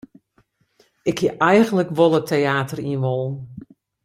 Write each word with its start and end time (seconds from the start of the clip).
Ik 1.09 1.17
hie 1.19 1.37
eigentlik 1.49 1.91
wol 1.99 2.17
it 2.19 2.27
teäter 2.31 2.79
yn 2.91 3.01
wollen. 3.05 3.33